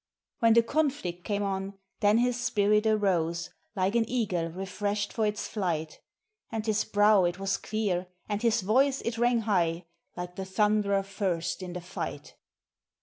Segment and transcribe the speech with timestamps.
[0.39, 5.47] When the conflict came on, then his spirit arose like an eagle refreshed for its
[5.47, 5.99] flight;
[6.51, 9.85] And his brow it was clear, and his voice it rang high,
[10.17, 12.33] like the thunderer first in the fight.